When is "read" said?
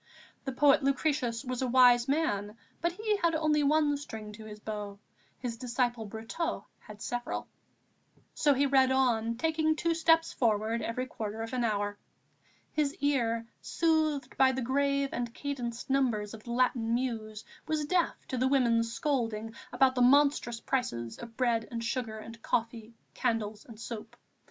8.65-8.89